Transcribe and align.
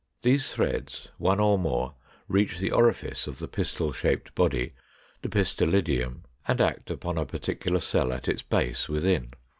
These 0.23 0.51
threads, 0.51 1.09
one 1.19 1.39
or 1.39 1.59
more, 1.59 1.93
reach 2.27 2.57
the 2.57 2.71
orifice 2.71 3.27
of 3.27 3.37
the 3.37 3.47
pistil 3.47 3.91
shaped 3.93 4.33
body, 4.33 4.73
the 5.21 5.29
Pistillidium, 5.29 6.23
and 6.47 6.59
act 6.59 6.89
upon 6.89 7.19
a 7.19 7.25
particular 7.27 7.79
cell 7.79 8.11
at 8.11 8.27
its 8.27 8.41
base 8.41 8.89
within. 8.89 9.35